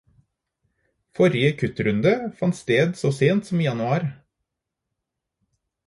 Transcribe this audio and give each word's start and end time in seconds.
Forrige 1.17 1.51
kuttrunde 1.59 2.15
fant 2.41 2.59
sted 2.63 2.97
så 3.05 3.13
sent 3.21 3.53
som 3.53 3.65
i 3.67 3.71
januar. 3.71 4.11